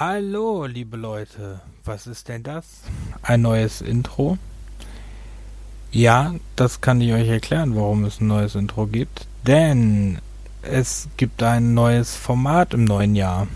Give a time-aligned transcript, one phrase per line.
[0.00, 1.58] Hallo, liebe Leute.
[1.84, 2.82] Was ist denn das?
[3.20, 4.38] Ein neues Intro?
[5.90, 9.26] Ja, das kann ich euch erklären, warum es ein neues Intro gibt.
[9.44, 10.20] Denn
[10.62, 13.48] es gibt ein neues Format im neuen Jahr.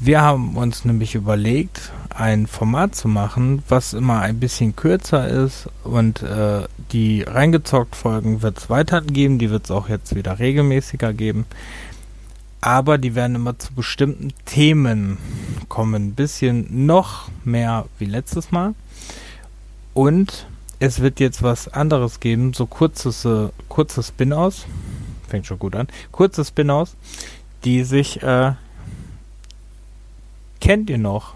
[0.00, 5.68] Wir haben uns nämlich überlegt, ein Format zu machen, was immer ein bisschen kürzer ist
[5.84, 11.12] und äh, die reingezockt Folgen wird es weitergeben, die wird es auch jetzt wieder regelmäßiger
[11.12, 11.46] geben
[12.62, 15.18] aber die werden immer zu bestimmten Themen
[15.68, 16.06] kommen.
[16.06, 18.74] Ein bisschen noch mehr wie letztes Mal.
[19.94, 20.46] Und
[20.78, 24.66] es wird jetzt was anderes geben, so kurzes, äh, kurze Spin-Aus.
[25.28, 25.88] Fängt schon gut an.
[26.12, 26.96] Kurze Spin-Aus,
[27.64, 28.52] die sich äh,
[30.60, 31.34] Kennt ihr noch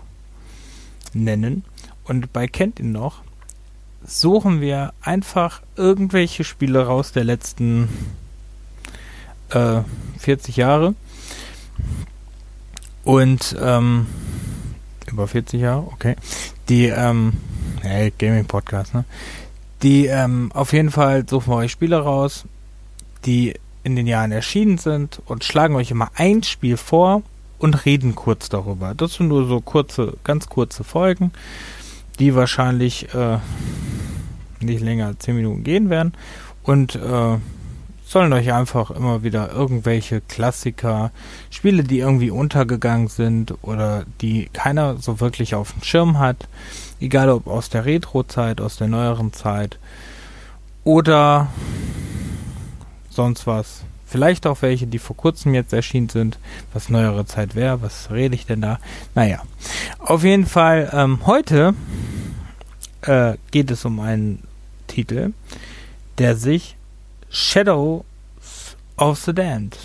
[1.12, 1.64] nennen.
[2.04, 3.22] Und bei Kennt ihr noch
[4.06, 7.88] suchen wir einfach irgendwelche Spiele raus der letzten
[9.50, 9.80] äh,
[10.18, 10.94] 40 Jahre
[13.06, 14.06] und ähm,
[15.10, 16.16] über 40 Jahre, okay.
[16.68, 17.34] Die, ähm,
[17.80, 19.04] hey, Gaming-Podcast, ne?
[19.82, 22.46] Die, ähm, auf jeden Fall suchen wir euch Spiele raus,
[23.24, 23.54] die
[23.84, 27.22] in den Jahren erschienen sind und schlagen euch immer ein Spiel vor
[27.58, 28.94] und reden kurz darüber.
[28.96, 31.30] Das sind nur so kurze, ganz kurze Folgen,
[32.18, 33.38] die wahrscheinlich äh,
[34.58, 36.12] nicht länger als 10 Minuten gehen werden.
[36.64, 37.36] Und äh,
[38.06, 41.10] sollen euch einfach immer wieder irgendwelche Klassiker,
[41.50, 46.48] Spiele, die irgendwie untergegangen sind oder die keiner so wirklich auf dem Schirm hat,
[47.00, 49.80] egal ob aus der Retro-Zeit, aus der neueren Zeit
[50.84, 51.48] oder
[53.10, 53.82] sonst was.
[54.06, 56.38] Vielleicht auch welche, die vor kurzem jetzt erschienen sind,
[56.72, 57.82] was neuere Zeit wäre.
[57.82, 58.78] Was rede ich denn da?
[59.16, 59.42] Naja,
[59.98, 61.74] auf jeden Fall, ähm, heute
[63.02, 64.44] äh, geht es um einen
[64.86, 65.32] Titel,
[66.18, 66.75] der sich
[67.36, 68.02] Shadows
[68.96, 69.76] of the Damned.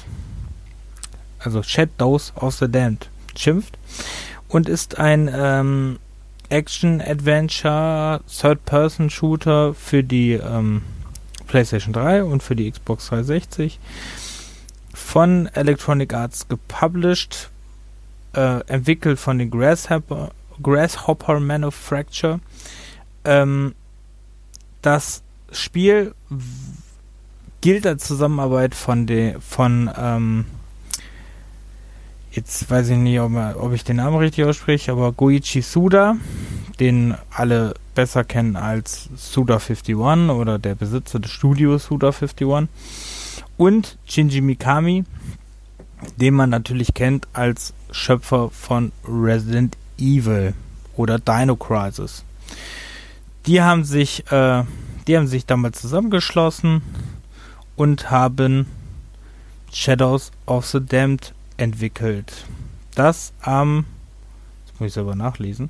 [1.39, 3.77] Also Shadows of the Damned schimpft
[4.47, 5.99] und ist ein ähm,
[6.47, 10.83] Action-Adventure Third-Person-Shooter für die ähm,
[11.47, 13.81] PlayStation 3 und für die Xbox 360
[14.93, 17.49] von Electronic Arts gepublished,
[18.33, 20.31] äh, entwickelt von den Grasshopper,
[20.63, 22.39] Grasshopper Manufacture.
[23.25, 23.75] Ähm,
[24.81, 26.15] das Spiel
[27.61, 30.45] gilt als Zusammenarbeit von de, von ähm,
[32.31, 36.15] jetzt weiß ich nicht, ob, ob, ich den Namen richtig ausspreche, aber Goichi Suda,
[36.79, 42.67] den alle besser kennen als Suda 51 oder der Besitzer des Studios Suda 51
[43.57, 45.03] und Shinji Mikami,
[46.15, 50.53] den man natürlich kennt als Schöpfer von Resident Evil
[50.95, 52.23] oder Dino Crisis.
[53.45, 54.63] Die haben sich, äh,
[55.07, 56.81] die haben sich damals zusammengeschlossen
[57.75, 58.67] und haben
[59.71, 62.45] Shadows of the Damned entwickelt.
[62.95, 63.85] Das am,
[64.65, 65.69] jetzt muss ich selber nachlesen,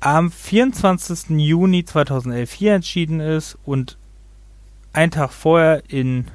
[0.00, 1.30] am 24.
[1.30, 3.96] Juni 2011 hier entschieden ist und
[4.92, 6.26] ein Tag vorher in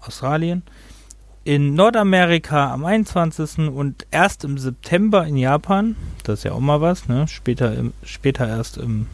[0.00, 0.62] Australien,
[1.44, 3.70] in Nordamerika am 21.
[3.70, 7.26] und erst im September in Japan, das ist ja auch mal was, ne?
[7.28, 9.06] später, im, später erst im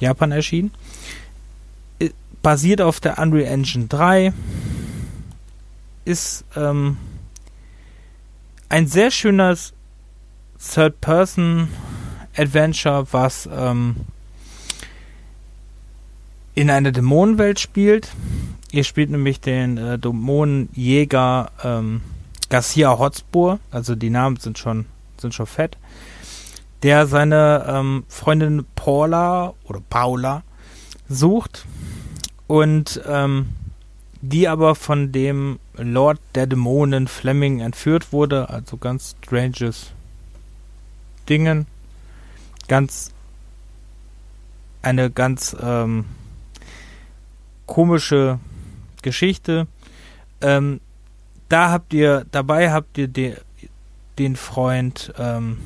[0.00, 0.72] Japan erschienen
[2.42, 4.32] basiert auf der Unreal Engine 3.
[6.04, 6.96] Ist ähm,
[8.68, 9.72] ein sehr schönes
[10.58, 13.96] Third-Person-Adventure, was ähm,
[16.54, 18.08] in einer Dämonenwelt spielt.
[18.72, 22.00] Ihr spielt nämlich den äh, Dämonenjäger ähm,
[22.48, 24.86] Garcia Hotspur, also die Namen sind schon,
[25.18, 25.76] sind schon fett,
[26.82, 30.42] der seine ähm, Freundin Paula oder Paula
[31.08, 31.66] sucht
[32.46, 33.50] und ähm,
[34.22, 39.92] die aber von dem Lord der Dämonen Fleming entführt wurde, also ganz stranges
[41.28, 41.66] Dingen,
[42.68, 43.12] ganz
[44.82, 46.04] eine ganz ähm,
[47.66, 48.38] komische
[49.02, 49.66] Geschichte.
[50.40, 50.80] Ähm,
[51.48, 53.36] da habt ihr, dabei habt ihr de,
[54.18, 55.58] den Freund ähm,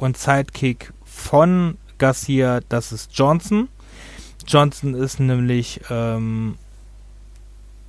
[0.00, 3.68] und Sidekick von Garcia, das ist Johnson.
[4.46, 6.56] Johnson ist nämlich ähm,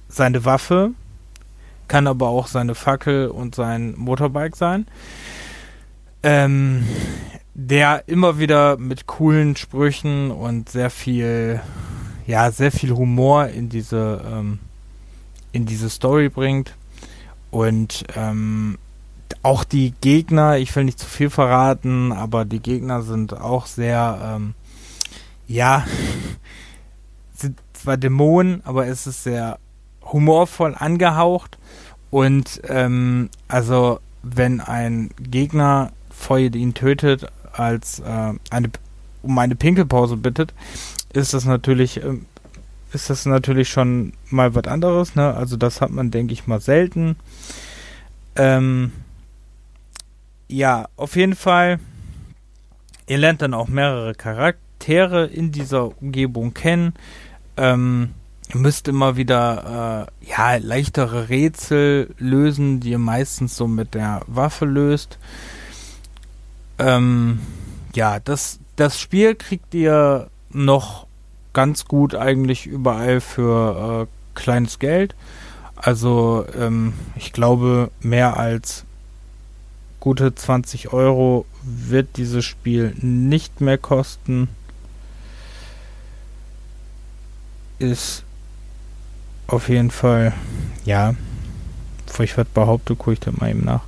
[0.10, 0.92] seine Waffe,
[1.88, 4.88] kann aber auch seine Fackel und sein Motorbike sein.
[6.22, 6.86] Ähm,
[7.54, 11.62] der immer wieder mit coolen Sprüchen und sehr viel,
[12.28, 14.60] ja, sehr viel Humor in diese, ähm,
[15.54, 16.76] in diese Story bringt.
[17.52, 18.78] Und ähm,
[19.44, 24.36] auch die Gegner, ich will nicht zu viel verraten, aber die Gegner sind auch sehr,
[24.36, 24.54] ähm,
[25.48, 25.86] ja,
[27.36, 29.60] sind zwar Dämonen, aber es ist sehr
[30.04, 31.58] humorvoll angehaucht
[32.10, 38.70] Und ähm, also wenn ein Gegner vor ihn tötet, als äh, eine
[39.24, 40.54] um eine Pinkelpause bittet,
[41.14, 42.18] ist das natürlich äh,
[42.94, 45.16] ist das natürlich schon mal was anderes.
[45.16, 45.34] Ne?
[45.34, 47.16] Also das hat man, denke ich mal, selten.
[48.36, 48.92] Ähm,
[50.52, 51.80] ja, auf jeden Fall.
[53.08, 56.94] Ihr lernt dann auch mehrere Charaktere in dieser Umgebung kennen.
[57.58, 58.12] Ähm,
[58.54, 64.22] ihr müsst immer wieder äh, ja leichtere Rätsel lösen, die ihr meistens so mit der
[64.28, 65.18] Waffe löst.
[66.78, 67.40] Ähm,
[67.96, 71.08] ja, das das Spiel kriegt ihr noch
[71.54, 75.16] ganz gut eigentlich überall für äh, kleines Geld.
[75.76, 78.86] Also ähm, ich glaube mehr als
[80.02, 84.50] gute 20 Euro wird dieses Spiel nicht mehr kosten.
[87.80, 88.24] Ist
[89.48, 90.34] auf jeden Fall,
[90.84, 91.16] ja,
[92.06, 93.84] bevor ich was behaupte, gucke ich da mal eben nach.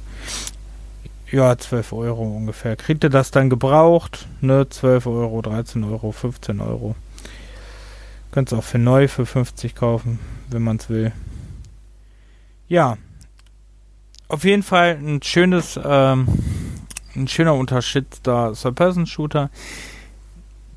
[1.32, 2.76] Ja, 12 Euro ungefähr.
[2.76, 4.28] Kriegt ihr das dann gebraucht?
[4.40, 6.96] Ne, 12 Euro, 13 Euro, 15 Euro.
[8.32, 10.20] Könnt es auch für neu für 50 kaufen,
[10.50, 11.12] wenn man es will.
[12.68, 12.98] Ja.
[14.34, 16.28] Auf jeden Fall ein schönes, ähm,
[17.16, 19.52] ein schöner unterschätzter Third-Person-Shooter.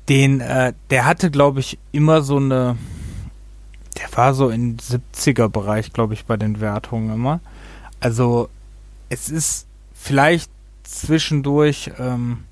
[0.07, 2.77] Den, äh, der hatte, glaube ich, immer so eine,
[3.97, 7.39] der war so im 70er-Bereich, glaube ich, bei den Wertungen immer.
[7.99, 8.47] Also,
[9.09, 10.51] es ist vielleicht
[10.83, 12.43] zwischendurch ähm,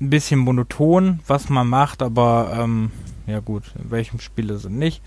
[0.00, 2.92] ein bisschen monoton, was man macht, aber ähm,
[3.26, 5.02] ja gut, in welchem Spiel es nicht.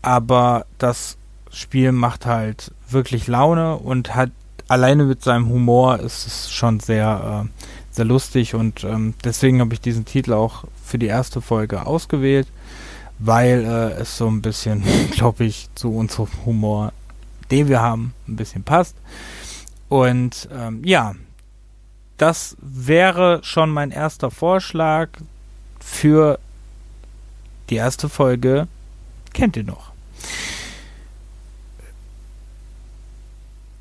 [0.00, 1.18] Aber das
[1.50, 4.30] Spiel macht halt wirklich Laune und hat
[4.68, 9.74] alleine mit seinem Humor ist es schon sehr, äh, sehr lustig und ähm, deswegen habe
[9.74, 12.48] ich diesen Titel auch für die erste Folge ausgewählt,
[13.18, 16.92] weil äh, es so ein bisschen, glaube ich, zu unserem Humor,
[17.50, 18.96] den wir haben, ein bisschen passt.
[19.88, 21.14] Und ähm, ja,
[22.16, 25.08] das wäre schon mein erster Vorschlag
[25.80, 26.38] für
[27.70, 28.66] die erste Folge.
[29.32, 29.93] Kennt ihr noch?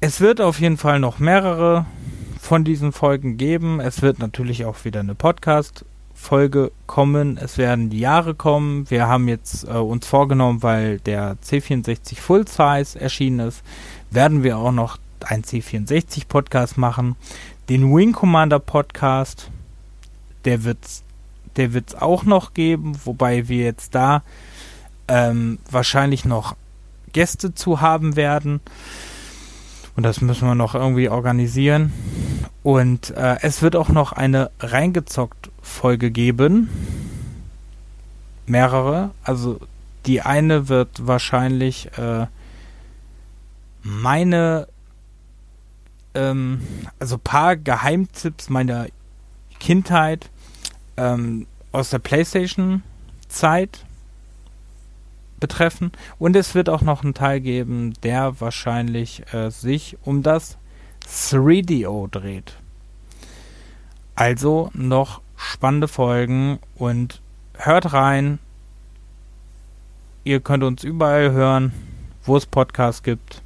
[0.06, 1.86] Es wird auf jeden Fall noch mehrere
[2.42, 3.80] von diesen Folgen geben.
[3.80, 7.38] Es wird natürlich auch wieder eine Podcast-Folge kommen.
[7.38, 8.90] Es werden die Jahre kommen.
[8.92, 13.64] Wir haben jetzt äh, uns vorgenommen, weil der C64 Full Size erschienen ist,
[14.12, 17.16] werden wir auch noch ein C64 Podcast machen,
[17.70, 19.50] den Wing Commander Podcast,
[20.44, 21.04] der wird's,
[21.56, 24.22] der wird's auch noch geben, wobei wir jetzt da
[25.08, 26.58] ähm, wahrscheinlich noch
[27.14, 28.60] Gäste zu haben werden.
[29.96, 31.94] Und das müssen wir noch irgendwie organisieren.
[32.64, 36.70] Und äh, es wird auch noch eine reingezockt Folge geben.
[38.46, 39.12] Mehrere.
[39.24, 39.60] Also
[40.06, 42.28] die eine wird wahrscheinlich äh,
[43.82, 44.68] meine
[46.14, 46.62] ähm,
[47.00, 48.88] also paar Geheimtipps meiner
[49.60, 50.30] Kindheit
[50.98, 53.86] ähm, aus der PlayStation-Zeit
[55.44, 55.92] betreffen.
[56.20, 60.58] Und es wird auch noch einen Teil geben, der wahrscheinlich äh, sich um das
[61.06, 62.54] 3DO dreht.
[64.16, 67.22] Also noch spannende Folgen und
[67.56, 68.40] hört rein.
[70.24, 71.74] Ihr könnt uns überall hören,
[72.24, 73.42] wo es Podcasts gibt.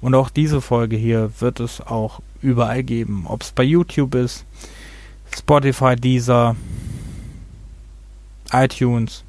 [0.00, 3.26] Und auch diese Folge hier wird es auch überall geben.
[3.26, 4.44] Ob es bei YouTube ist,
[5.36, 6.54] Spotify, Deezer,
[8.52, 9.24] iTunes,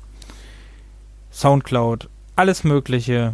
[1.32, 3.34] Soundcloud, alles Mögliche.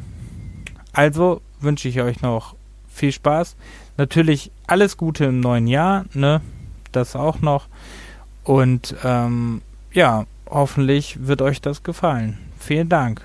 [0.94, 2.56] Also wünsche ich euch noch
[2.89, 3.56] viel Spaß.
[3.98, 6.41] Natürlich alles Gute im neuen Jahr, ne?
[6.91, 7.68] Das auch noch.
[8.44, 9.62] Und ähm,
[9.94, 12.38] ja, hoffentlich wird euch das gefallen.
[12.60, 13.22] Vielen Dank.